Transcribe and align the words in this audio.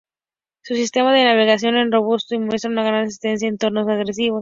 Su 0.63 0.73
sistema 0.73 1.13
de 1.13 1.23
navegación 1.25 1.77
es 1.77 1.91
robusto 1.91 2.33
y 2.33 2.39
muestra 2.39 2.71
una 2.71 2.81
gran 2.83 3.03
resistencia 3.03 3.47
en 3.47 3.53
entornos 3.53 3.87
agresivos. 3.87 4.39